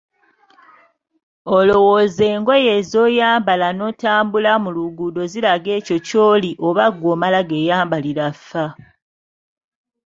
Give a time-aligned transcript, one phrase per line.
[1.57, 8.71] Olowooza engoye z‘oyambala n‘otambula mu luguudo ziraga ekyo ky‘oli oba ggwe omala geyambalira faa?